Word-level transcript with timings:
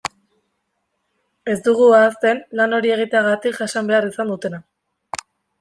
Ez 1.53 1.57
dugu 1.67 1.89
ahazten 1.99 2.41
lan 2.61 2.75
hori 2.79 2.95
egiteagatik 2.97 3.63
jasan 3.63 3.93
behar 3.93 4.11
izan 4.15 4.33
dutena. 4.37 4.65